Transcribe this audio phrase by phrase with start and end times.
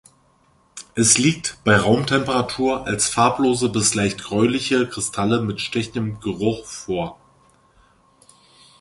[0.95, 7.19] Es liegt bei Raumtemperatur als farblose bis leicht gräuliche Kristalle mit stechendem Geruch vor.